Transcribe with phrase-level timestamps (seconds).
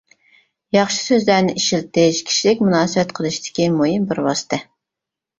[0.75, 4.59] ياخشى سۆزلەرنى ئىشلىتىش كىشىلىك مۇناسىۋەت قىلىشتىكى مۇھىم بىر ۋاسىتە.